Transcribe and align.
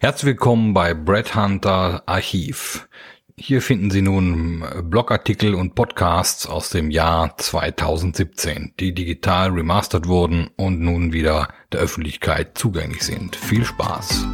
Herzlich 0.00 0.26
willkommen 0.26 0.74
bei 0.74 0.94
Brett 0.94 1.34
Hunter 1.34 2.04
Archiv. 2.06 2.88
Hier 3.36 3.60
finden 3.60 3.90
Sie 3.90 4.00
nun 4.00 4.64
Blogartikel 4.84 5.56
und 5.56 5.74
Podcasts 5.74 6.46
aus 6.46 6.70
dem 6.70 6.92
Jahr 6.92 7.36
2017, 7.36 8.74
die 8.78 8.94
digital 8.94 9.50
remastert 9.50 10.06
wurden 10.06 10.50
und 10.54 10.80
nun 10.80 11.12
wieder 11.12 11.48
der 11.72 11.80
Öffentlichkeit 11.80 12.56
zugänglich 12.56 13.02
sind. 13.02 13.34
Viel 13.34 13.64
Spaß! 13.64 14.24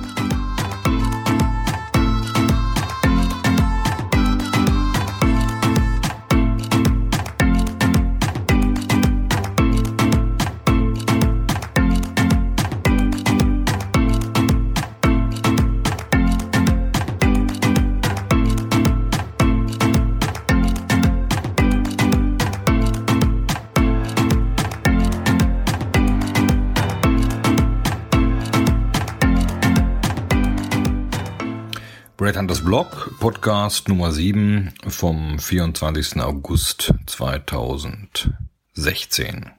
Blog, 32.64 33.14
Podcast 33.20 33.88
Nummer 33.90 34.10
7 34.10 34.72
vom 34.88 35.38
24. 35.38 36.22
August 36.22 36.94
2016. 37.04 39.50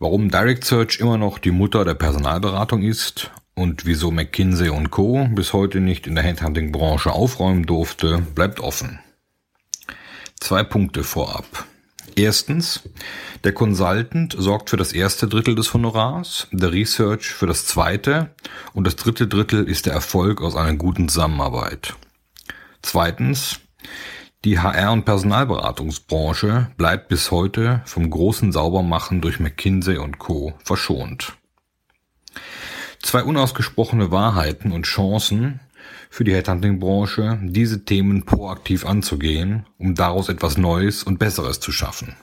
Warum 0.00 0.28
Direct 0.28 0.64
Search 0.64 0.98
immer 0.98 1.16
noch 1.16 1.38
die 1.38 1.52
Mutter 1.52 1.84
der 1.84 1.94
Personalberatung 1.94 2.82
ist 2.82 3.30
und 3.54 3.86
wieso 3.86 4.10
McKinsey 4.10 4.68
Co. 4.90 5.28
bis 5.30 5.52
heute 5.52 5.78
nicht 5.78 6.08
in 6.08 6.16
der 6.16 6.24
Headhunting-Branche 6.24 7.12
aufräumen 7.12 7.64
durfte, 7.64 8.18
bleibt 8.34 8.58
offen. 8.58 8.98
Zwei 10.40 10.64
Punkte 10.64 11.04
vorab. 11.04 11.46
Erstens, 12.16 12.82
der 13.42 13.52
Consultant 13.52 14.36
sorgt 14.38 14.70
für 14.70 14.76
das 14.76 14.92
erste 14.92 15.26
Drittel 15.26 15.54
des 15.54 15.74
Honorars, 15.74 16.46
der 16.52 16.72
Research 16.72 17.26
für 17.26 17.46
das 17.46 17.66
zweite 17.66 18.30
und 18.72 18.86
das 18.86 18.96
dritte 18.96 19.26
Drittel 19.26 19.68
ist 19.68 19.86
der 19.86 19.94
Erfolg 19.94 20.40
aus 20.40 20.54
einer 20.54 20.74
guten 20.74 21.08
Zusammenarbeit. 21.08 21.94
Zweitens, 22.82 23.60
die 24.44 24.60
HR- 24.60 24.92
und 24.92 25.04
Personalberatungsbranche 25.04 26.70
bleibt 26.76 27.08
bis 27.08 27.30
heute 27.30 27.80
vom 27.86 28.10
großen 28.10 28.52
Saubermachen 28.52 29.20
durch 29.20 29.40
McKinsey 29.40 29.98
Co. 30.18 30.54
verschont. 30.62 31.32
Zwei 33.02 33.24
unausgesprochene 33.24 34.10
Wahrheiten 34.10 34.70
und 34.70 34.84
Chancen, 34.84 35.60
für 36.10 36.24
die 36.24 36.34
Headhunting-Branche, 36.34 37.40
diese 37.42 37.84
Themen 37.84 38.24
proaktiv 38.24 38.86
anzugehen, 38.86 39.66
um 39.78 39.94
daraus 39.94 40.28
etwas 40.28 40.56
Neues 40.56 41.02
und 41.02 41.18
Besseres 41.18 41.60
zu 41.60 41.72
schaffen. 41.72 42.16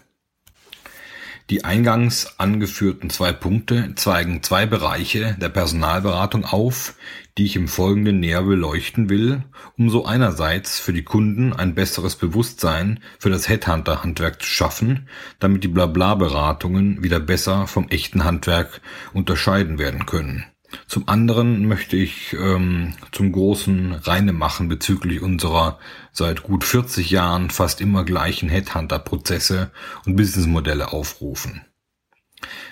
Die 1.51 1.65
eingangs 1.65 2.39
angeführten 2.39 3.09
zwei 3.09 3.33
Punkte 3.33 3.93
zeigen 3.95 4.41
zwei 4.41 4.65
Bereiche 4.65 5.35
der 5.41 5.49
Personalberatung 5.49 6.45
auf, 6.45 6.95
die 7.37 7.43
ich 7.43 7.57
im 7.57 7.67
Folgenden 7.67 8.21
näher 8.21 8.43
beleuchten 8.43 9.09
will, 9.09 9.43
um 9.77 9.89
so 9.89 10.05
einerseits 10.05 10.79
für 10.79 10.93
die 10.93 11.03
Kunden 11.03 11.51
ein 11.51 11.75
besseres 11.75 12.15
Bewusstsein 12.15 13.01
für 13.19 13.29
das 13.29 13.49
Headhunter-Handwerk 13.49 14.41
zu 14.41 14.47
schaffen, 14.47 15.09
damit 15.39 15.65
die 15.65 15.67
Blabla-Beratungen 15.67 17.03
wieder 17.03 17.19
besser 17.19 17.67
vom 17.67 17.89
echten 17.89 18.23
Handwerk 18.23 18.79
unterscheiden 19.11 19.77
werden 19.77 20.05
können. 20.05 20.45
Zum 20.87 21.07
anderen 21.07 21.67
möchte 21.67 21.97
ich 21.97 22.33
ähm, 22.33 22.93
zum 23.11 23.31
großen 23.31 23.93
Reine 23.93 24.33
machen 24.33 24.69
bezüglich 24.69 25.21
unserer 25.21 25.79
seit 26.11 26.43
gut 26.43 26.63
40 26.63 27.11
Jahren 27.11 27.49
fast 27.49 27.81
immer 27.81 28.03
gleichen 28.03 28.49
Headhunter-Prozesse 28.49 29.71
und 30.05 30.15
Businessmodelle 30.15 30.91
aufrufen. 30.93 31.61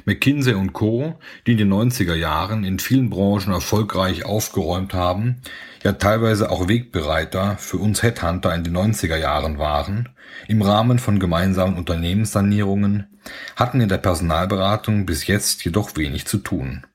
McKinsey 0.06 0.54
und 0.54 0.74
Co., 0.74 1.20
die 1.46 1.52
in 1.52 1.58
den 1.58 1.74
90er 1.74 2.16
Jahren 2.16 2.64
in 2.64 2.80
vielen 2.80 3.10
Branchen 3.10 3.54
erfolgreich 3.54 4.26
aufgeräumt 4.26 4.94
haben, 4.94 5.42
ja 5.84 5.94
teilweise 5.94 6.50
auch 6.50 6.68
Wegbereiter 6.68 7.58
für 7.58 7.78
uns 7.78 8.02
Headhunter 8.02 8.54
in 8.56 8.64
den 8.64 8.76
90er 8.76 9.18
Jahren 9.18 9.60
waren, 9.60 10.10
im 10.48 10.62
Rahmen 10.62 11.00
von 11.00 11.20
gemeinsamen 11.20 11.78
Unternehmenssanierungen, 11.78 13.08
hatten 13.56 13.82
in 13.82 13.90
der 13.90 13.98
Personalberatung 13.98 15.06
bis 15.06 15.28
jetzt 15.28 15.64
jedoch 15.64 15.96
wenig 15.96 16.26
zu 16.26 16.40
tun. 16.40 16.86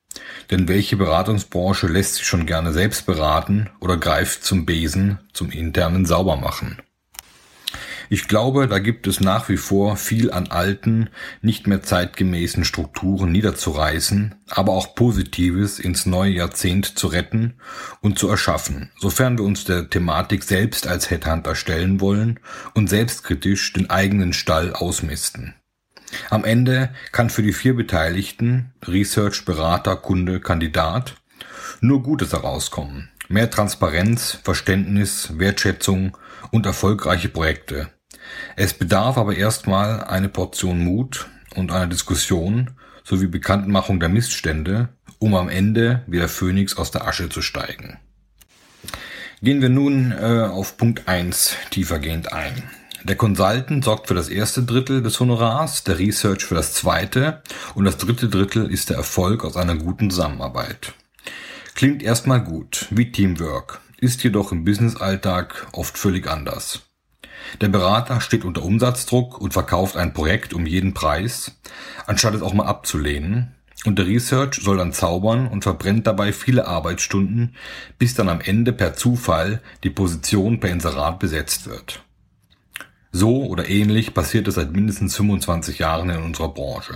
Denn 0.50 0.68
welche 0.68 0.96
Beratungsbranche 0.96 1.86
lässt 1.86 2.16
sich 2.16 2.26
schon 2.26 2.46
gerne 2.46 2.72
selbst 2.72 3.06
beraten 3.06 3.70
oder 3.80 3.96
greift 3.96 4.44
zum 4.44 4.66
Besen, 4.66 5.18
zum 5.32 5.50
internen 5.50 6.06
Saubermachen? 6.06 6.78
Ich 8.10 8.28
glaube, 8.28 8.68
da 8.68 8.78
gibt 8.78 9.06
es 9.06 9.20
nach 9.20 9.48
wie 9.48 9.56
vor 9.56 9.96
viel 9.96 10.30
an 10.30 10.48
alten, 10.48 11.08
nicht 11.40 11.66
mehr 11.66 11.82
zeitgemäßen 11.82 12.64
Strukturen 12.64 13.32
niederzureißen, 13.32 14.34
aber 14.48 14.72
auch 14.72 14.94
Positives 14.94 15.78
ins 15.78 16.04
neue 16.04 16.32
Jahrzehnt 16.32 16.98
zu 16.98 17.06
retten 17.06 17.54
und 18.00 18.18
zu 18.18 18.28
erschaffen, 18.28 18.90
sofern 18.98 19.38
wir 19.38 19.44
uns 19.44 19.64
der 19.64 19.88
Thematik 19.88 20.44
selbst 20.44 20.86
als 20.86 21.10
Headhunter 21.10 21.54
stellen 21.54 22.00
wollen 22.00 22.40
und 22.74 22.88
selbstkritisch 22.88 23.72
den 23.72 23.88
eigenen 23.88 24.32
Stall 24.32 24.74
ausmisten. 24.74 25.54
Am 26.30 26.44
Ende 26.44 26.90
kann 27.12 27.30
für 27.30 27.42
die 27.42 27.52
vier 27.52 27.74
Beteiligten, 27.74 28.72
Research, 28.86 29.44
Berater, 29.44 29.96
Kunde, 29.96 30.40
Kandidat, 30.40 31.14
nur 31.80 32.02
Gutes 32.02 32.32
herauskommen. 32.32 33.10
Mehr 33.28 33.50
Transparenz, 33.50 34.38
Verständnis, 34.42 35.38
Wertschätzung 35.38 36.16
und 36.50 36.66
erfolgreiche 36.66 37.28
Projekte. 37.28 37.88
Es 38.56 38.74
bedarf 38.74 39.18
aber 39.18 39.36
erstmal 39.36 40.04
eine 40.04 40.28
Portion 40.28 40.78
Mut 40.78 41.28
und 41.54 41.72
einer 41.72 41.86
Diskussion 41.86 42.70
sowie 43.02 43.26
Bekanntmachung 43.26 44.00
der 44.00 44.08
Missstände, 44.08 44.88
um 45.18 45.34
am 45.34 45.48
Ende 45.48 46.02
wie 46.06 46.18
der 46.18 46.28
Phönix 46.28 46.76
aus 46.76 46.90
der 46.90 47.06
Asche 47.06 47.28
zu 47.28 47.42
steigen. 47.42 47.98
Gehen 49.42 49.60
wir 49.60 49.68
nun 49.68 50.12
äh, 50.12 50.48
auf 50.50 50.76
Punkt 50.76 51.06
1 51.06 51.56
tiefergehend 51.70 52.32
ein. 52.32 52.62
Der 53.04 53.16
Consultant 53.16 53.84
sorgt 53.84 54.08
für 54.08 54.14
das 54.14 54.30
erste 54.30 54.62
Drittel 54.62 55.02
des 55.02 55.20
Honorars, 55.20 55.84
der 55.84 55.98
Research 55.98 56.42
für 56.42 56.54
das 56.54 56.72
zweite 56.72 57.42
und 57.74 57.84
das 57.84 57.98
dritte 57.98 58.30
Drittel 58.30 58.70
ist 58.70 58.88
der 58.88 58.96
Erfolg 58.96 59.44
aus 59.44 59.58
einer 59.58 59.74
guten 59.74 60.10
Zusammenarbeit. 60.10 60.94
Klingt 61.74 62.02
erstmal 62.02 62.42
gut, 62.42 62.86
wie 62.90 63.12
Teamwork, 63.12 63.82
ist 63.98 64.24
jedoch 64.24 64.52
im 64.52 64.64
Businessalltag 64.64 65.66
oft 65.72 65.98
völlig 65.98 66.26
anders. 66.26 66.80
Der 67.60 67.68
Berater 67.68 68.22
steht 68.22 68.42
unter 68.42 68.62
Umsatzdruck 68.62 69.38
und 69.38 69.52
verkauft 69.52 69.98
ein 69.98 70.14
Projekt 70.14 70.54
um 70.54 70.64
jeden 70.64 70.94
Preis, 70.94 71.52
anstatt 72.06 72.34
es 72.34 72.40
auch 72.40 72.54
mal 72.54 72.64
abzulehnen. 72.64 73.54
Und 73.84 73.98
der 73.98 74.06
Research 74.06 74.62
soll 74.62 74.78
dann 74.78 74.94
zaubern 74.94 75.46
und 75.46 75.62
verbrennt 75.62 76.06
dabei 76.06 76.32
viele 76.32 76.66
Arbeitsstunden, 76.66 77.54
bis 77.98 78.14
dann 78.14 78.30
am 78.30 78.40
Ende 78.40 78.72
per 78.72 78.94
Zufall 78.94 79.60
die 79.82 79.90
Position 79.90 80.58
per 80.58 80.70
Inserat 80.70 81.18
besetzt 81.18 81.66
wird. 81.66 82.02
So 83.16 83.44
oder 83.44 83.70
ähnlich 83.70 84.12
passiert 84.12 84.48
es 84.48 84.56
seit 84.56 84.72
mindestens 84.72 85.14
25 85.14 85.78
Jahren 85.78 86.10
in 86.10 86.20
unserer 86.20 86.48
Branche. 86.48 86.94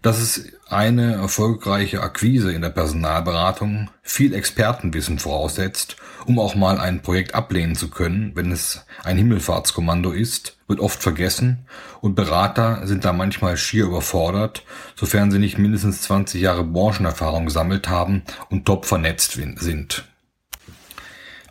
Dass 0.00 0.20
es 0.20 0.52
eine 0.68 1.14
erfolgreiche 1.14 2.02
Akquise 2.02 2.52
in 2.52 2.62
der 2.62 2.68
Personalberatung 2.68 3.90
viel 4.00 4.32
Expertenwissen 4.32 5.18
voraussetzt, 5.18 5.96
um 6.26 6.38
auch 6.38 6.54
mal 6.54 6.78
ein 6.78 7.02
Projekt 7.02 7.34
ablehnen 7.34 7.74
zu 7.74 7.90
können, 7.90 8.30
wenn 8.36 8.52
es 8.52 8.86
ein 9.02 9.16
Himmelfahrtskommando 9.16 10.12
ist, 10.12 10.56
wird 10.68 10.78
oft 10.78 11.02
vergessen 11.02 11.66
und 12.00 12.14
Berater 12.14 12.86
sind 12.86 13.04
da 13.04 13.12
manchmal 13.12 13.56
schier 13.56 13.86
überfordert, 13.86 14.62
sofern 14.94 15.32
sie 15.32 15.40
nicht 15.40 15.58
mindestens 15.58 16.02
20 16.02 16.40
Jahre 16.40 16.62
Branchenerfahrung 16.62 17.46
gesammelt 17.46 17.88
haben 17.88 18.22
und 18.50 18.66
top 18.66 18.86
vernetzt 18.86 19.32
sind. 19.32 20.07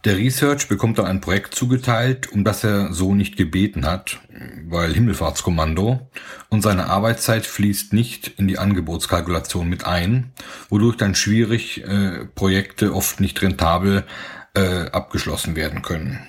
Der 0.08 0.16
Research 0.16 0.70
bekommt 0.70 1.00
dann 1.00 1.06
ein 1.06 1.20
Projekt 1.20 1.54
zugeteilt, 1.54 2.32
um 2.32 2.46
das 2.46 2.64
er 2.64 2.94
so 2.94 3.14
nicht 3.14 3.36
gebeten 3.36 3.86
hat, 3.86 4.22
weil 4.66 4.94
Himmelfahrtskommando, 4.94 6.10
und 6.48 6.62
seine 6.62 6.86
Arbeitszeit 6.86 7.46
fließt 7.46 7.92
nicht 7.92 8.30
in 8.38 8.48
die 8.48 8.58
Angebotskalkulation 8.58 9.68
mit 9.68 9.86
ein, 9.86 10.32
wodurch 10.70 10.96
dann 10.96 11.14
schwierig 11.14 11.84
äh, 11.84 12.24
Projekte 12.36 12.96
oft 12.96 13.20
nicht 13.20 13.42
rentabel 13.42 14.06
äh, 14.54 14.90
abgeschlossen 14.92 15.58
werden 15.58 15.82
können. 15.82 16.26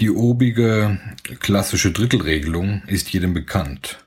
Die 0.00 0.10
obige 0.10 0.98
klassische 1.40 1.92
Drittelregelung 1.92 2.84
ist 2.86 3.10
jedem 3.10 3.34
bekannt. 3.34 3.98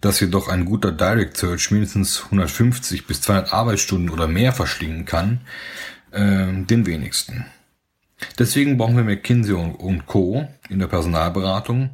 Dass 0.00 0.20
jedoch 0.20 0.48
ein 0.48 0.64
guter 0.64 0.92
Direct 0.92 1.36
Search 1.36 1.70
mindestens 1.72 2.24
150 2.24 3.06
bis 3.06 3.20
200 3.20 3.52
Arbeitsstunden 3.52 4.08
oder 4.08 4.28
mehr 4.28 4.54
verschlingen 4.54 5.04
kann, 5.04 5.42
äh, 6.12 6.46
den 6.64 6.86
wenigsten. 6.86 7.44
Deswegen 8.38 8.78
brauchen 8.78 8.96
wir 8.96 9.04
McKinsey 9.04 9.54
und 9.54 10.06
Co. 10.06 10.48
in 10.68 10.78
der 10.78 10.86
Personalberatung, 10.86 11.90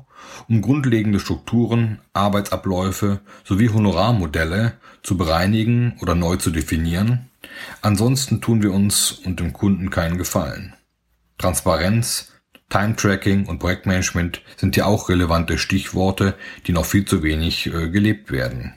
um 0.49 0.63
grundlegende 0.63 1.21
Strukturen, 1.21 2.01
Arbeitsabläufe 2.13 3.21
sowie 3.45 3.69
Honorarmodelle 3.69 4.75
zu 5.03 5.17
bereinigen 5.17 5.97
oder 6.01 6.15
neu 6.15 6.37
zu 6.37 6.51
definieren. 6.51 7.31
Ansonsten 7.83 8.41
tun 8.41 8.63
wir 8.63 8.73
uns 8.73 9.13
und 9.13 9.41
dem 9.41 9.53
Kunden 9.53 9.91
keinen 9.91 10.19
Gefallen. 10.19 10.75
Transparenz, 11.39 12.33
Time-Tracking 12.71 13.47
und 13.47 13.59
Projektmanagement 13.59 14.43
sind 14.57 14.77
ja 14.77 14.87
auch 14.87 15.09
relevante 15.09 15.59
Stichworte, 15.59 16.35
die 16.67 16.73
noch 16.73 16.87
viel 16.87 17.05
zu 17.05 17.23
wenig 17.23 17.67
äh, 17.67 17.91
gelebt 17.91 18.33
werden. 18.33 18.75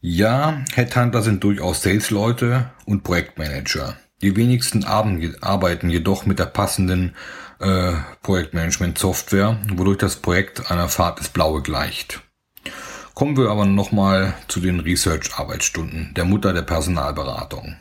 Ja, 0.00 0.62
Headhunter 0.74 1.22
sind 1.22 1.42
durchaus 1.42 1.82
Sales-Leute 1.82 2.70
und 2.84 3.04
Projektmanager. 3.04 3.96
Die 4.24 4.34
wenigsten 4.36 4.84
arbeiten 4.84 5.90
jedoch 5.90 6.24
mit 6.24 6.38
der 6.38 6.46
passenden 6.46 7.14
äh, 7.58 7.92
Projektmanagement-Software, 8.22 9.58
wodurch 9.74 9.98
das 9.98 10.16
Projekt 10.16 10.70
einer 10.70 10.88
Fahrt 10.88 11.18
ins 11.18 11.28
Blaue 11.28 11.60
gleicht. 11.60 12.22
Kommen 13.12 13.36
wir 13.36 13.50
aber 13.50 13.66
nochmal 13.66 14.32
zu 14.48 14.60
den 14.60 14.80
Research-Arbeitsstunden, 14.80 16.14
der 16.16 16.24
Mutter 16.24 16.54
der 16.54 16.62
Personalberatung. 16.62 17.76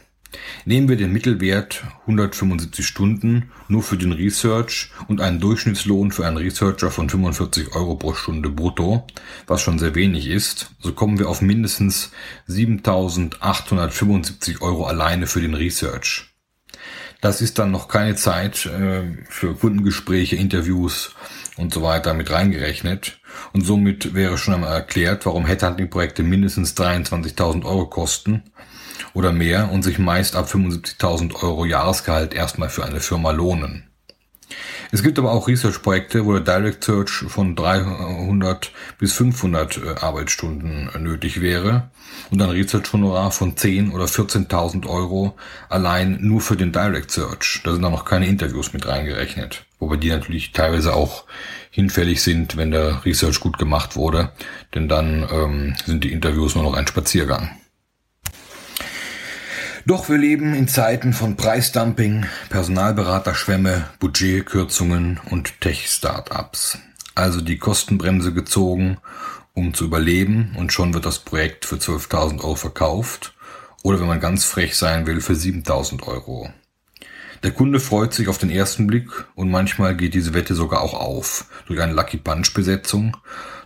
Nehmen 0.65 0.89
wir 0.89 0.97
den 0.97 1.13
Mittelwert 1.13 1.85
175 2.01 2.85
Stunden 2.85 3.49
nur 3.69 3.81
für 3.81 3.95
den 3.95 4.11
Research 4.11 4.91
und 5.07 5.21
einen 5.21 5.39
Durchschnittslohn 5.39 6.11
für 6.11 6.27
einen 6.27 6.35
Researcher 6.35 6.91
von 6.91 7.09
45 7.09 7.73
Euro 7.73 7.95
pro 7.95 8.15
Stunde 8.15 8.49
brutto, 8.49 9.07
was 9.47 9.61
schon 9.61 9.79
sehr 9.79 9.95
wenig 9.95 10.27
ist, 10.27 10.71
so 10.81 10.91
kommen 10.91 11.19
wir 11.19 11.29
auf 11.29 11.39
mindestens 11.39 12.11
7.875 12.49 14.59
Euro 14.59 14.87
alleine 14.87 15.25
für 15.25 15.39
den 15.39 15.53
Research. 15.53 16.32
Das 17.23 17.39
ist 17.39 17.57
dann 17.57 17.71
noch 17.71 17.87
keine 17.87 18.15
Zeit 18.15 18.65
äh, 18.65 19.03
für 19.29 19.55
Kundengespräche, 19.55 20.35
Interviews 20.35 21.15
und 21.55 21.73
so 21.73 21.81
weiter 21.81 22.13
mit 22.13 22.29
reingerechnet. 22.29 23.17
Und 23.53 23.65
somit 23.65 24.13
wäre 24.13 24.37
schon 24.37 24.55
einmal 24.55 24.73
erklärt, 24.73 25.25
warum 25.25 25.45
Headhunting-Projekte 25.45 26.21
mindestens 26.21 26.75
23.000 26.75 27.63
Euro 27.63 27.85
kosten 27.85 28.43
oder 29.13 29.31
mehr 29.31 29.71
und 29.71 29.83
sich 29.83 29.99
meist 29.99 30.35
ab 30.35 30.49
75.000 30.51 31.41
Euro 31.41 31.63
Jahresgehalt 31.63 32.33
erstmal 32.33 32.67
für 32.67 32.83
eine 32.83 32.99
Firma 32.99 33.31
lohnen. 33.31 33.92
Es 34.93 35.01
gibt 35.01 35.17
aber 35.17 35.31
auch 35.31 35.47
Research-Projekte, 35.47 36.23
wo 36.23 36.37
der 36.37 36.41
Direct 36.41 36.83
Search 36.83 37.09
von 37.09 37.55
300 37.55 38.71
bis 38.99 39.13
500 39.13 39.77
äh, 39.77 39.95
Arbeitsstunden 39.99 40.87
nötig 40.99 41.41
wäre 41.41 41.89
und 42.29 42.39
ein 42.39 42.51
Research-Honorar 42.51 43.31
von 43.31 43.57
10 43.57 43.91
oder 43.91 44.05
14.000 44.05 44.87
Euro 44.87 45.35
allein 45.67 46.19
nur 46.21 46.41
für 46.41 46.55
den 46.55 46.71
Direct 46.71 47.09
Search. 47.09 47.61
Da 47.63 47.73
sind 47.73 47.81
dann 47.81 47.91
noch 47.91 48.05
keine 48.05 48.27
Interviews 48.27 48.71
mit 48.73 48.87
reingerechnet. 48.87 49.65
Wobei 49.79 49.97
die 49.97 50.09
natürlich 50.09 50.51
teilweise 50.51 50.93
auch 50.93 51.23
hinfällig 51.71 52.21
sind, 52.21 52.55
wenn 52.55 52.69
der 52.69 53.03
Research 53.03 53.39
gut 53.39 53.57
gemacht 53.57 53.95
wurde, 53.95 54.29
denn 54.75 54.87
dann 54.87 55.27
ähm, 55.31 55.75
sind 55.87 56.03
die 56.03 56.11
Interviews 56.11 56.53
nur 56.53 56.65
noch 56.65 56.75
ein 56.75 56.85
Spaziergang. 56.85 57.49
Doch 59.85 60.07
wir 60.07 60.17
leben 60.17 60.53
in 60.53 60.69
Zeiten 60.69 61.11
von 61.11 61.35
Preisdumping, 61.35 62.25
Personalberaterschwämme, 62.49 63.83
Budgetkürzungen 63.99 65.19
und 65.29 65.59
Tech-Startups. 65.59 66.77
Also 67.15 67.41
die 67.41 67.57
Kostenbremse 67.57 68.33
gezogen, 68.33 68.97
um 69.53 69.73
zu 69.73 69.83
überleben 69.83 70.55
und 70.57 70.71
schon 70.71 70.93
wird 70.93 71.05
das 71.05 71.19
Projekt 71.19 71.65
für 71.65 71.75
12.000 71.75 72.39
Euro 72.39 72.55
verkauft 72.55 73.33
oder 73.83 73.99
wenn 73.99 74.07
man 74.07 74.21
ganz 74.21 74.45
frech 74.45 74.77
sein 74.77 75.05
will, 75.05 75.19
für 75.19 75.33
7.000 75.33 76.03
Euro. 76.03 76.49
Der 77.43 77.51
Kunde 77.51 77.81
freut 77.81 78.13
sich 78.13 78.29
auf 78.29 78.37
den 78.37 78.49
ersten 78.49 78.87
Blick 78.87 79.09
und 79.35 79.51
manchmal 79.51 79.97
geht 79.97 80.13
diese 80.13 80.33
Wette 80.33 80.55
sogar 80.55 80.81
auch 80.81 80.93
auf 80.93 81.47
durch 81.65 81.81
eine 81.81 81.91
Lucky 81.91 82.15
Punch 82.15 82.53
Besetzung. 82.53 83.17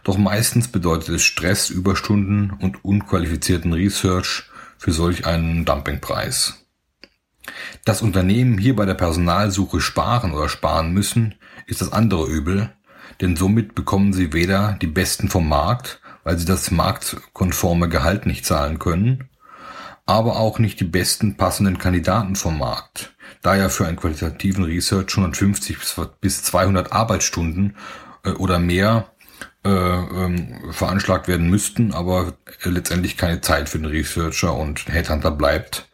Doch 0.04 0.18
meistens 0.18 0.68
bedeutet 0.68 1.10
es 1.10 1.24
Stress, 1.24 1.70
Überstunden 1.70 2.54
und 2.60 2.84
unqualifizierten 2.84 3.72
Research 3.74 4.50
für 4.78 4.92
solch 4.92 5.26
einen 5.26 5.66
Dumpingpreis. 5.66 6.66
Dass 7.86 8.02
Unternehmen 8.02 8.58
hier 8.58 8.76
bei 8.76 8.86
der 8.86 8.94
Personalsuche 8.94 9.80
sparen 9.80 10.34
oder 10.34 10.50
sparen 10.50 10.92
müssen, 10.92 11.36
ist 11.66 11.82
das 11.82 11.92
andere 11.92 12.28
Übel, 12.28 12.72
denn 13.22 13.36
somit 13.36 13.76
bekommen 13.76 14.14
sie 14.14 14.34
weder 14.34 14.78
die 14.82 14.88
Besten 14.88 15.30
vom 15.30 15.48
Markt, 15.48 16.02
weil 16.24 16.38
sie 16.38 16.46
das 16.46 16.72
marktkonforme 16.72 17.90
Gehalt 17.90 18.26
nicht 18.26 18.46
zahlen 18.46 18.80
können, 18.80 19.30
aber 20.06 20.38
auch 20.38 20.60
nicht 20.60 20.80
die 20.80 20.86
besten 20.86 21.38
passenden 21.38 21.78
Kandidaten 21.78 22.36
vom 22.36 22.58
Markt, 22.58 23.16
da 23.42 23.56
ja 23.56 23.70
für 23.70 23.88
einen 23.88 23.98
qualitativen 23.98 24.64
Research 24.64 25.18
150 25.18 25.78
bis 26.22 26.44
200 26.44 26.92
Arbeitsstunden 26.92 27.76
äh, 28.24 28.32
oder 28.32 28.60
mehr 28.60 29.12
äh, 29.64 29.70
ähm, 29.70 30.72
veranschlagt 30.72 31.28
werden 31.28 31.50
müssten, 31.50 31.94
aber 31.94 32.34
letztendlich 32.64 33.18
keine 33.18 33.42
Zeit 33.42 33.70
für 33.70 33.80
den 33.80 33.88
Researcher 33.88 34.54
und 34.54 34.88
Headhunter 34.88 35.32
bleibt. 35.32 35.88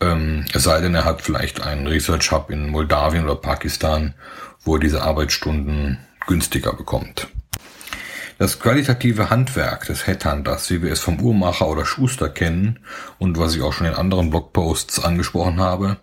Ähm, 0.00 0.44
es 0.52 0.64
sei 0.64 0.80
denn, 0.80 0.94
er 0.94 1.04
hat 1.04 1.22
vielleicht 1.22 1.62
einen 1.62 1.86
Research 1.86 2.30
Hub 2.30 2.50
in 2.50 2.68
Moldawien 2.68 3.24
oder 3.24 3.36
Pakistan, 3.36 4.14
wo 4.62 4.74
er 4.76 4.80
diese 4.80 5.02
Arbeitsstunden 5.02 5.98
günstiger 6.26 6.72
bekommt. 6.72 7.28
Das 8.38 8.60
qualitative 8.60 9.30
Handwerk 9.30 9.86
des 9.86 10.06
Headhunters, 10.06 10.68
wie 10.70 10.82
wir 10.82 10.92
es 10.92 11.00
vom 11.00 11.18
Uhrmacher 11.20 11.66
oder 11.68 11.86
Schuster 11.86 12.28
kennen 12.28 12.80
und 13.18 13.38
was 13.38 13.56
ich 13.56 13.62
auch 13.62 13.72
schon 13.72 13.86
in 13.86 13.94
anderen 13.94 14.28
Blogposts 14.28 15.02
angesprochen 15.02 15.58
habe, 15.58 15.96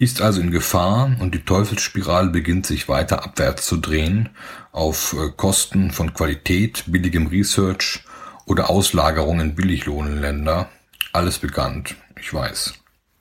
ist 0.00 0.20
also 0.20 0.40
in 0.40 0.50
Gefahr 0.50 1.14
und 1.20 1.32
die 1.32 1.44
Teufelsspirale 1.44 2.30
beginnt 2.30 2.66
sich 2.66 2.88
weiter 2.88 3.22
abwärts 3.22 3.66
zu 3.66 3.76
drehen 3.76 4.30
auf 4.72 5.14
äh, 5.14 5.30
Kosten 5.36 5.92
von 5.92 6.12
Qualität, 6.12 6.82
billigem 6.88 7.28
Research 7.28 8.02
oder 8.46 8.68
Auslagerung 8.68 9.38
in 9.38 9.54
Billiglohnländer. 9.54 10.68
Alles 11.12 11.38
bekannt, 11.38 11.94
ich 12.20 12.34
weiß. 12.34 12.74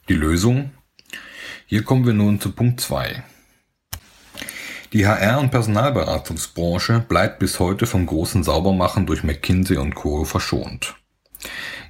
Die 0.10 0.16
Lösung? 0.16 0.72
Hier 1.68 1.84
kommen 1.84 2.08
wir 2.08 2.14
nun 2.14 2.42
zu 2.42 2.52
Punkt 2.52 2.82
2. 2.82 3.24
Die 4.94 5.08
HR- 5.08 5.40
und 5.40 5.52
Personalberatungsbranche 5.52 7.06
bleibt 7.08 7.40
bis 7.40 7.60
heute 7.60 7.86
vom 7.86 8.06
großen 8.06 8.44
Saubermachen 8.44 9.06
durch 9.06 9.24
McKinsey 9.24 9.78
und 9.78 9.96
Co. 9.96 10.26
verschont. 10.26 10.96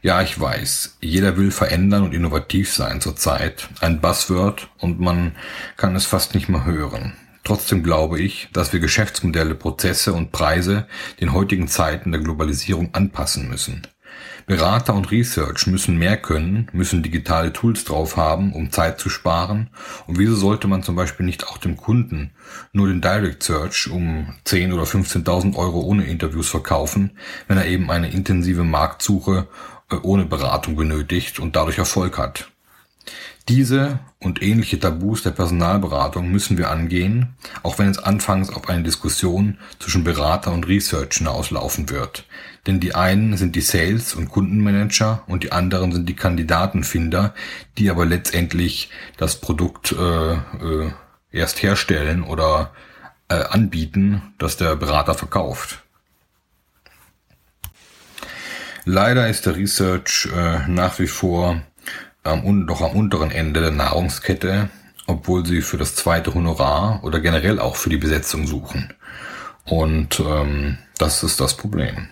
Ja, 0.02 0.22
ich 0.22 0.40
weiß, 0.40 0.98
jeder 1.02 1.38
will 1.38 1.52
verändern 1.52 2.04
und 2.04 2.14
innovativ 2.14 2.72
sein 2.72 3.02
zurzeit. 3.02 3.70
Ein 3.82 4.02
Buzzword 4.02 4.70
und 4.80 5.00
man 5.00 5.36
kann 5.78 5.96
es 5.96 6.06
fast 6.06 6.36
nicht 6.36 6.48
mehr 6.48 6.66
hören. 6.66 7.14
Trotzdem 7.44 7.84
glaube 7.84 8.20
ich, 8.20 8.50
dass 8.54 8.74
wir 8.74 8.80
Geschäftsmodelle, 8.80 9.56
Prozesse 9.56 10.14
und 10.14 10.32
Preise 10.32 10.88
den 11.20 11.34
heutigen 11.34 11.68
Zeiten 11.68 12.12
der 12.12 12.22
Globalisierung 12.22 12.90
anpassen 12.94 13.48
müssen. 13.50 13.88
Berater 14.46 14.94
und 14.94 15.10
Research 15.10 15.66
müssen 15.66 15.98
mehr 15.98 16.18
können, 16.18 16.68
müssen 16.72 17.02
digitale 17.02 17.52
Tools 17.52 17.84
drauf 17.84 18.16
haben, 18.16 18.54
um 18.54 18.72
Zeit 18.72 19.00
zu 19.00 19.10
sparen. 19.10 19.70
Und 20.06 20.20
wieso 20.20 20.36
sollte 20.36 20.68
man 20.68 20.84
zum 20.84 20.96
Beispiel 20.96 21.26
nicht 21.26 21.48
auch 21.48 21.58
dem 21.58 21.78
Kunden 21.78 22.32
nur 22.72 22.88
den 22.88 23.02
Direct 23.02 23.42
Search 23.42 23.90
um 23.90 24.36
10 24.44 24.72
oder 24.72 24.84
15.000 24.84 25.56
Euro 25.56 25.82
ohne 25.82 26.06
Interviews 26.06 26.50
verkaufen, 26.50 27.18
wenn 27.48 27.58
er 27.58 27.66
eben 27.66 27.90
eine 27.90 28.12
intensive 28.12 28.64
Marktsuche 28.64 29.48
äh, 29.90 29.96
ohne 29.96 30.26
Beratung 30.26 30.76
benötigt 30.76 31.40
und 31.40 31.56
dadurch 31.56 31.80
Erfolg 31.80 32.18
hat? 32.20 32.52
Diese 33.48 34.00
und 34.20 34.42
ähnliche 34.42 34.80
Tabus 34.80 35.22
der 35.22 35.30
Personalberatung 35.30 36.32
müssen 36.32 36.58
wir 36.58 36.72
angehen, 36.72 37.36
auch 37.62 37.78
wenn 37.78 37.90
es 37.90 38.00
anfangs 38.00 38.50
auf 38.50 38.70
eine 38.70 38.82
Diskussion 38.82 39.60
zwischen 39.80 40.04
Berater 40.04 40.52
und 40.52 40.68
Research 40.68 41.18
hinauslaufen 41.18 41.92
wird. 41.92 42.26
Denn 42.66 42.80
die 42.80 42.96
einen 42.96 43.38
sind 43.38 43.56
die 43.56 43.62
Sales- 43.62 44.16
und 44.16 44.30
Kundenmanager 44.30 45.22
und 45.28 45.44
die 45.44 45.52
anderen 45.52 45.92
sind 45.92 46.10
die 46.10 46.16
Kandidatenfinder, 46.16 47.36
die 47.78 47.92
aber 47.92 48.08
letztendlich 48.08 48.90
das 49.18 49.40
Produkt 49.40 49.92
äh, 49.92 50.34
äh, 50.34 50.92
erst 51.32 51.62
herstellen 51.62 52.24
oder 52.24 52.72
äh, 53.30 53.36
anbieten, 53.36 54.34
das 54.40 54.58
der 54.58 54.76
Berater 54.76 55.14
verkauft. 55.14 55.84
Leider 58.86 59.28
ist 59.28 59.46
der 59.46 59.56
Research 59.56 60.30
äh, 60.36 60.68
nach 60.68 60.98
wie 60.98 61.08
vor 61.08 61.62
am, 62.26 62.68
doch 62.68 62.82
am 62.82 62.92
unteren 62.92 63.32
Ende 63.32 63.62
der 63.62 63.72
Nahrungskette, 63.72 64.70
obwohl 65.08 65.46
sie 65.46 65.62
für 65.62 65.78
das 65.78 65.96
zweite 65.96 66.34
Honorar 66.34 67.04
oder 67.04 67.20
generell 67.20 67.60
auch 67.60 67.76
für 67.76 67.90
die 67.90 67.98
Besetzung 67.98 68.48
suchen. 68.48 68.94
Und 69.66 70.20
ähm, 70.20 70.78
das 70.98 71.24
ist 71.24 71.40
das 71.40 71.58
Problem. 71.58 72.10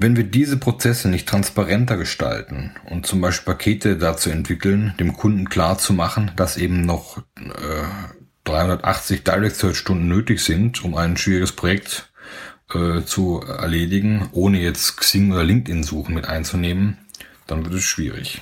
Wenn 0.00 0.16
wir 0.16 0.24
diese 0.24 0.58
Prozesse 0.58 1.08
nicht 1.08 1.28
transparenter 1.28 1.96
gestalten 1.96 2.72
und 2.88 3.06
zum 3.06 3.20
Beispiel 3.20 3.52
Pakete 3.52 3.96
dazu 3.96 4.30
entwickeln, 4.30 4.94
dem 5.00 5.12
Kunden 5.12 5.48
klar 5.48 5.78
zu 5.78 5.92
machen, 5.92 6.30
dass 6.36 6.56
eben 6.56 6.82
noch 6.82 7.18
äh, 7.36 7.84
380 8.44 9.24
Direct 9.24 9.56
Search 9.56 9.76
Stunden 9.76 10.06
nötig 10.06 10.40
sind, 10.40 10.84
um 10.84 10.94
ein 10.94 11.16
schwieriges 11.16 11.50
Projekt 11.52 12.12
äh, 12.72 13.02
zu 13.02 13.40
erledigen, 13.40 14.28
ohne 14.32 14.60
jetzt 14.60 14.98
Xing 14.98 15.32
oder 15.32 15.42
LinkedIn 15.42 15.82
suchen 15.82 16.14
mit 16.14 16.28
einzunehmen, 16.28 16.98
dann 17.48 17.64
wird 17.64 17.74
es 17.74 17.84
schwierig. 17.84 18.40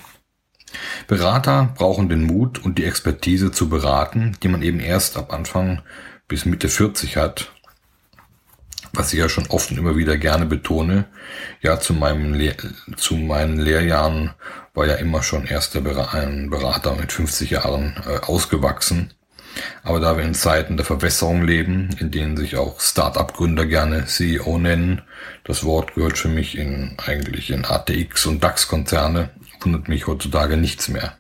Berater 1.06 1.72
brauchen 1.76 2.08
den 2.08 2.24
Mut 2.24 2.58
und 2.64 2.78
die 2.78 2.84
Expertise 2.84 3.52
zu 3.52 3.68
beraten, 3.68 4.36
die 4.42 4.48
man 4.48 4.62
eben 4.62 4.80
erst 4.80 5.16
ab 5.16 5.32
Anfang 5.32 5.82
bis 6.28 6.44
Mitte 6.44 6.68
40 6.68 7.16
hat 7.16 7.52
was 8.96 9.12
ich 9.12 9.18
ja 9.18 9.28
schon 9.28 9.46
oft 9.48 9.70
und 9.70 9.78
immer 9.78 9.96
wieder 9.96 10.16
gerne 10.16 10.46
betone, 10.46 11.04
ja, 11.60 11.78
zu, 11.78 11.94
meinem 11.94 12.34
Le 12.34 12.56
zu 12.96 13.16
meinen 13.16 13.58
Lehrjahren 13.58 14.34
war 14.74 14.86
ja 14.86 14.94
immer 14.94 15.22
schon 15.22 15.46
erster 15.46 15.80
ein 16.12 16.50
Berater 16.50 16.94
mit 16.94 17.12
50 17.12 17.50
Jahren 17.50 17.96
äh, 18.06 18.18
ausgewachsen. 18.24 19.12
Aber 19.82 20.00
da 20.00 20.18
wir 20.18 20.24
in 20.24 20.34
Zeiten 20.34 20.76
der 20.76 20.84
Verwässerung 20.84 21.42
leben, 21.42 21.88
in 21.98 22.10
denen 22.10 22.36
sich 22.36 22.56
auch 22.56 22.78
Start-up-Gründer 22.78 23.64
gerne 23.64 24.04
CEO 24.04 24.58
nennen, 24.58 25.00
das 25.44 25.64
Wort 25.64 25.94
gehört 25.94 26.18
für 26.18 26.28
mich 26.28 26.58
in 26.58 26.96
eigentlich 26.98 27.50
in 27.50 27.64
ATX 27.64 28.26
und 28.26 28.44
DAX-Konzerne, 28.44 29.30
wundert 29.66 29.88
mich 29.88 30.06
heutzutage 30.06 30.56
nichts 30.56 30.86
mehr. 30.88 31.18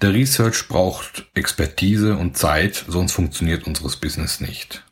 Der 0.00 0.14
Research 0.14 0.68
braucht 0.68 1.26
Expertise 1.34 2.16
und 2.16 2.36
Zeit, 2.36 2.84
sonst 2.86 3.12
funktioniert 3.12 3.66
unseres 3.66 3.96
Business 3.96 4.40
nicht. 4.40 4.84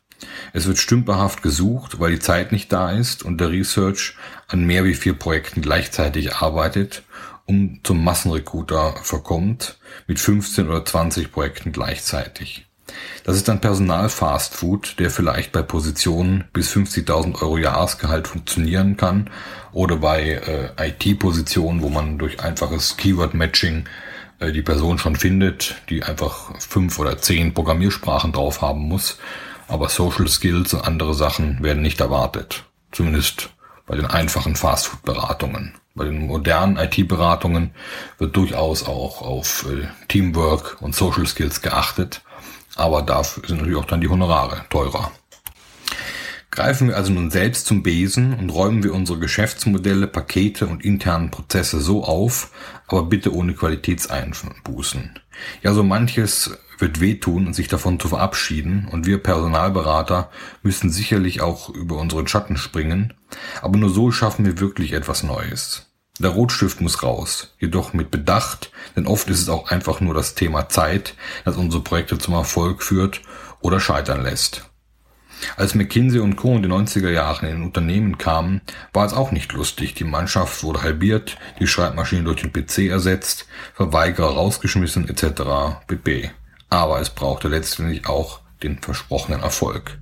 Es 0.51 0.67
wird 0.67 0.77
stümperhaft 0.77 1.41
gesucht, 1.41 2.01
weil 2.01 2.11
die 2.11 2.19
Zeit 2.19 2.51
nicht 2.51 2.73
da 2.73 2.91
ist 2.91 3.23
und 3.23 3.39
der 3.39 3.51
Research 3.51 4.15
an 4.47 4.65
mehr 4.65 4.83
wie 4.83 4.95
vier 4.95 5.13
Projekten 5.13 5.61
gleichzeitig 5.61 6.35
arbeitet 6.35 7.03
und 7.45 7.81
zum 7.83 8.03
Massenrecruiter 8.03 8.95
verkommt 9.01 9.77
mit 10.07 10.19
15 10.19 10.67
oder 10.67 10.83
20 10.83 11.31
Projekten 11.31 11.71
gleichzeitig. 11.71 12.67
Das 13.23 13.35
ist 13.35 13.49
ein 13.49 13.61
Personal-Fast-Food, 13.61 14.99
der 14.99 15.09
vielleicht 15.09 15.51
bei 15.51 15.61
Positionen 15.61 16.45
bis 16.53 16.71
50.000 16.71 17.41
Euro 17.41 17.57
Jahresgehalt 17.57 18.27
funktionieren 18.27 18.97
kann 18.97 19.29
oder 19.71 19.97
bei 19.97 20.71
äh, 20.77 20.89
IT-Positionen, 20.89 21.81
wo 21.81 21.89
man 21.89 22.17
durch 22.17 22.41
einfaches 22.41 22.97
Keyword-Matching 22.97 23.85
äh, 24.39 24.51
die 24.51 24.61
Person 24.61 24.97
schon 24.97 25.15
findet, 25.15 25.75
die 25.89 26.03
einfach 26.03 26.59
fünf 26.59 26.99
oder 26.99 27.17
zehn 27.17 27.53
Programmiersprachen 27.53 28.31
drauf 28.31 28.61
haben 28.61 28.81
muss. 28.87 29.17
Aber 29.67 29.89
Social 29.89 30.27
Skills 30.27 30.73
und 30.73 30.85
andere 30.85 31.13
Sachen 31.13 31.63
werden 31.63 31.81
nicht 31.81 31.99
erwartet. 32.01 32.63
Zumindest 32.91 33.49
bei 33.85 33.95
den 33.95 34.05
einfachen 34.05 34.55
Fastfood-Beratungen. 34.55 35.73
Bei 35.95 36.05
den 36.05 36.25
modernen 36.25 36.77
IT-Beratungen 36.77 37.71
wird 38.17 38.35
durchaus 38.35 38.87
auch 38.87 39.21
auf 39.21 39.65
äh, 39.69 39.87
Teamwork 40.07 40.81
und 40.81 40.95
Social 40.95 41.27
Skills 41.27 41.61
geachtet. 41.61 42.21
Aber 42.75 43.01
dafür 43.01 43.43
sind 43.47 43.57
natürlich 43.57 43.77
auch 43.77 43.85
dann 43.85 44.01
die 44.01 44.09
Honorare 44.09 44.65
teurer. 44.69 45.11
Greifen 46.53 46.89
wir 46.89 46.97
also 46.97 47.11
nun 47.11 47.31
selbst 47.31 47.65
zum 47.65 47.81
Besen 47.81 48.35
und 48.35 48.51
räumen 48.51 48.83
wir 48.83 48.93
unsere 48.93 49.17
Geschäftsmodelle, 49.17 50.05
Pakete 50.05 50.67
und 50.67 50.85
internen 50.85 51.31
Prozesse 51.31 51.81
so 51.81 52.03
auf, 52.03 52.51
aber 52.87 53.03
bitte 53.03 53.33
ohne 53.33 53.55
Qualitätseinbußen. 53.55 55.19
Ja, 55.63 55.73
so 55.73 55.83
manches 55.83 56.55
wird 56.77 56.99
wehtun 56.99 57.47
und 57.47 57.53
sich 57.55 57.69
davon 57.69 57.99
zu 57.99 58.07
verabschieden 58.07 58.87
und 58.91 59.07
wir 59.07 59.17
Personalberater 59.17 60.29
müssen 60.61 60.91
sicherlich 60.91 61.41
auch 61.41 61.69
über 61.69 61.97
unseren 61.97 62.27
Schatten 62.27 62.57
springen, 62.57 63.15
aber 63.63 63.77
nur 63.77 63.89
so 63.89 64.11
schaffen 64.11 64.45
wir 64.45 64.59
wirklich 64.59 64.93
etwas 64.93 65.23
Neues. 65.23 65.92
Der 66.19 66.29
Rotstift 66.29 66.79
muss 66.79 67.01
raus, 67.01 67.55
jedoch 67.59 67.93
mit 67.93 68.11
Bedacht, 68.11 68.71
denn 68.95 69.07
oft 69.07 69.27
ist 69.29 69.41
es 69.41 69.49
auch 69.49 69.71
einfach 69.71 69.99
nur 69.99 70.13
das 70.13 70.35
Thema 70.35 70.69
Zeit, 70.69 71.15
das 71.43 71.57
unsere 71.57 71.81
Projekte 71.81 72.19
zum 72.19 72.35
Erfolg 72.35 72.83
führt 72.83 73.21
oder 73.61 73.79
scheitern 73.79 74.21
lässt. 74.21 74.69
Als 75.57 75.73
McKinsey 75.73 76.19
und 76.19 76.35
Co. 76.35 76.55
in 76.55 76.61
den 76.61 76.71
90er 76.71 77.09
Jahren 77.09 77.47
in 77.47 77.63
Unternehmen 77.63 78.19
kamen, 78.19 78.61
war 78.93 79.07
es 79.07 79.13
auch 79.13 79.31
nicht 79.31 79.53
lustig. 79.53 79.95
Die 79.95 80.03
Mannschaft 80.03 80.63
wurde 80.63 80.83
halbiert, 80.83 81.37
die 81.59 81.67
Schreibmaschine 81.67 82.23
durch 82.23 82.41
den 82.41 82.53
PC 82.53 82.89
ersetzt, 82.89 83.47
Verweigerer 83.73 84.35
rausgeschmissen 84.35 85.09
etc. 85.09 85.81
pp. 85.87 86.29
Aber 86.69 87.01
es 87.01 87.09
brauchte 87.09 87.47
letztendlich 87.47 88.07
auch 88.07 88.41
den 88.61 88.79
versprochenen 88.79 89.41
Erfolg. 89.41 89.97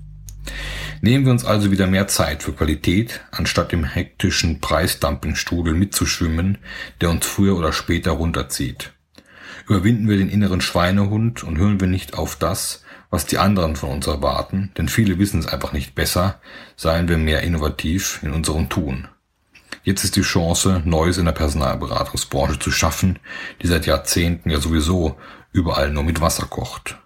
Nehmen 1.03 1.25
wir 1.25 1.31
uns 1.31 1.45
also 1.45 1.71
wieder 1.71 1.87
mehr 1.87 2.07
Zeit 2.07 2.43
für 2.43 2.53
Qualität, 2.53 3.21
anstatt 3.31 3.73
im 3.73 3.83
hektischen 3.83 4.61
Preisdumpingstrudel 4.61 5.73
mitzuschwimmen, 5.73 6.59
der 7.01 7.09
uns 7.09 7.25
früher 7.25 7.57
oder 7.57 7.73
später 7.73 8.11
runterzieht. 8.11 8.93
Überwinden 9.67 10.07
wir 10.07 10.17
den 10.17 10.29
inneren 10.29 10.61
Schweinehund 10.61 11.43
und 11.43 11.57
hören 11.57 11.79
wir 11.79 11.87
nicht 11.87 12.13
auf 12.13 12.35
das, 12.35 12.83
was 13.09 13.25
die 13.25 13.39
anderen 13.39 13.75
von 13.75 13.89
uns 13.89 14.05
erwarten, 14.05 14.71
denn 14.77 14.89
viele 14.89 15.17
wissen 15.17 15.39
es 15.39 15.47
einfach 15.47 15.73
nicht 15.73 15.95
besser, 15.95 16.39
seien 16.75 17.07
wir 17.07 17.17
mehr 17.17 17.41
innovativ 17.41 18.19
in 18.21 18.31
unserem 18.31 18.69
Tun. 18.69 19.07
Jetzt 19.83 20.03
ist 20.03 20.15
die 20.15 20.21
Chance, 20.21 20.83
Neues 20.85 21.17
in 21.17 21.25
der 21.25 21.31
Personalberatungsbranche 21.31 22.59
zu 22.59 22.69
schaffen, 22.69 23.17
die 23.63 23.67
seit 23.67 23.87
Jahrzehnten 23.87 24.51
ja 24.51 24.59
sowieso 24.59 25.17
überall 25.51 25.89
nur 25.89 26.03
mit 26.03 26.21
Wasser 26.21 26.45
kocht. 26.45 26.99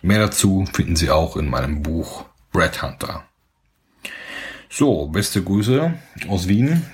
Mehr 0.00 0.20
dazu 0.20 0.64
finden 0.72 0.94
Sie 0.94 1.10
auch 1.10 1.36
in 1.36 1.50
meinem 1.50 1.82
Buch 1.82 2.26
Brad 2.54 2.80
Hunter. 2.82 3.24
So, 4.70 5.08
beste 5.08 5.42
Grüße 5.42 5.92
aus 6.28 6.46
Wien. 6.46 6.86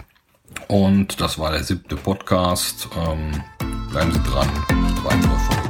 Und 0.68 1.20
das 1.20 1.38
war 1.38 1.52
der 1.52 1.62
siebte 1.62 1.96
Podcast. 1.96 2.88
Ähm, 2.96 3.44
bleiben 3.90 4.10
Sie 4.10 4.22
dran. 4.22 4.48
Weitere 5.04 5.38
Folgen. 5.38 5.69